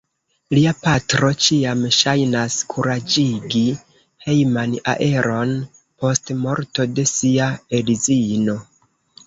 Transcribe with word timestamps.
Lia 0.57 0.71
patro 0.85 1.27
ĉiam 1.47 1.83
ŝajnas 1.97 2.57
kuraĝigi 2.73 3.61
hejman 4.25 4.75
aeron 4.95 5.55
post 6.03 6.35
morto 6.43 6.89
de 6.97 7.09
sia 7.15 7.53
edzino. 7.83 8.61